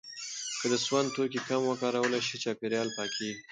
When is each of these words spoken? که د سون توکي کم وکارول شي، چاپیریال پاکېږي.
که 0.59 0.65
د 0.71 0.73
سون 0.85 1.05
توکي 1.15 1.39
کم 1.49 1.61
وکارول 1.67 2.13
شي، 2.27 2.35
چاپیریال 2.43 2.87
پاکېږي. 2.97 3.43